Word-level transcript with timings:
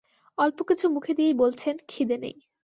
অল্প 0.37 0.57
কিছু 0.69 0.85
মুখে 0.89 1.13
দিয়েই 1.13 1.39
বলছেন, 1.41 1.75
খিদে 1.87 2.17
নেই। 2.17 2.35